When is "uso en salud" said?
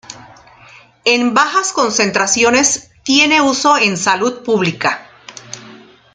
3.39-4.41